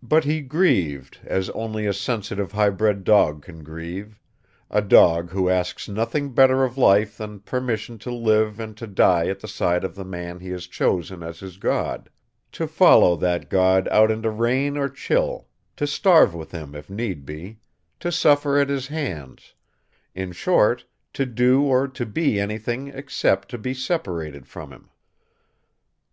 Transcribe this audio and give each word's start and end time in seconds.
But 0.00 0.22
he 0.22 0.42
grieved, 0.42 1.18
as 1.24 1.50
only 1.50 1.84
a 1.84 1.92
sensitive 1.92 2.52
highbred 2.52 3.02
dog 3.02 3.42
can 3.42 3.64
grieve 3.64 4.20
a 4.70 4.80
dog 4.80 5.30
who 5.30 5.50
asks 5.50 5.88
nothing 5.88 6.32
better 6.32 6.62
of 6.62 6.78
life 6.78 7.18
than 7.18 7.40
permission 7.40 7.98
to 7.98 8.14
live 8.14 8.60
and 8.60 8.76
to 8.76 8.86
die 8.86 9.26
at 9.26 9.40
the 9.40 9.48
side 9.48 9.82
of 9.82 9.96
the 9.96 10.04
man 10.04 10.38
he 10.38 10.50
has 10.50 10.68
chosen 10.68 11.24
as 11.24 11.40
his 11.40 11.56
god; 11.56 12.10
to 12.52 12.68
follow 12.68 13.16
that 13.16 13.50
god 13.50 13.88
out 13.88 14.12
into 14.12 14.30
rain 14.30 14.76
or 14.76 14.88
chill; 14.88 15.48
to 15.74 15.84
starve 15.84 16.32
with 16.32 16.52
him, 16.52 16.76
if 16.76 16.88
need 16.88 17.26
be; 17.26 17.58
to 17.98 18.12
suffer 18.12 18.56
at 18.56 18.68
his 18.68 18.86
hands 18.86 19.54
in 20.14 20.30
short, 20.30 20.84
to 21.12 21.26
do 21.26 21.62
or 21.64 21.88
to 21.88 22.06
be 22.06 22.38
anything 22.38 22.86
except 22.86 23.48
to 23.48 23.58
be 23.58 23.74
separated 23.74 24.46
from 24.46 24.70
him. 24.72 24.90